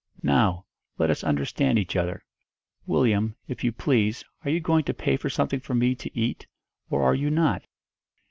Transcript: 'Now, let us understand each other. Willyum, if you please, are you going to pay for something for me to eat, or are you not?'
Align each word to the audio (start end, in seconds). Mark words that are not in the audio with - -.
'Now, 0.23 0.65
let 0.97 1.11
us 1.11 1.23
understand 1.23 1.77
each 1.77 1.95
other. 1.95 2.25
Willyum, 2.87 3.35
if 3.47 3.63
you 3.63 3.71
please, 3.71 4.23
are 4.43 4.49
you 4.49 4.59
going 4.59 4.83
to 4.85 4.95
pay 4.95 5.15
for 5.15 5.29
something 5.29 5.59
for 5.59 5.75
me 5.75 5.93
to 5.93 6.19
eat, 6.19 6.47
or 6.89 7.03
are 7.03 7.13
you 7.13 7.29
not?' 7.29 7.67